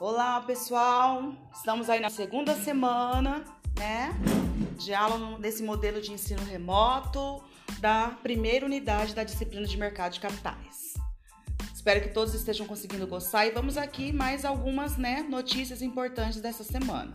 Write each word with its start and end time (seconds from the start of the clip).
Olá, 0.00 0.40
pessoal! 0.40 1.34
Estamos 1.54 1.90
aí 1.90 2.00
na 2.00 2.08
segunda 2.08 2.54
semana, 2.54 3.44
né, 3.78 4.08
de 4.78 4.94
aula 4.94 5.38
desse 5.38 5.62
modelo 5.62 6.00
de 6.00 6.10
ensino 6.10 6.42
remoto 6.42 7.44
da 7.80 8.16
primeira 8.22 8.64
unidade 8.64 9.14
da 9.14 9.24
disciplina 9.24 9.66
de 9.66 9.76
mercado 9.76 10.14
de 10.14 10.20
capitais. 10.20 10.94
Espero 11.74 12.00
que 12.00 12.14
todos 12.14 12.32
estejam 12.32 12.66
conseguindo 12.66 13.06
gostar 13.06 13.46
e 13.46 13.50
vamos 13.50 13.76
aqui 13.76 14.10
mais 14.10 14.46
algumas, 14.46 14.96
né, 14.96 15.22
notícias 15.28 15.82
importantes 15.82 16.40
dessa 16.40 16.64
semana. 16.64 17.12